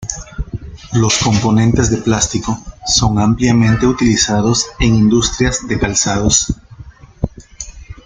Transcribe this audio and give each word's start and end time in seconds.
Los 0.93 1.19
componentes 1.19 1.91
de 1.91 1.97
plástico 1.97 2.57
son 2.87 3.19
ampliamente 3.19 3.85
utilizados 3.85 4.65
en 4.79 4.95
industrias 4.95 5.67
de 5.67 5.77
calzados. 5.77 6.55